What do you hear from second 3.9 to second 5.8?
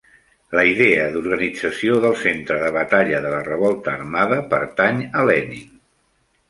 armada pertany a Lenin.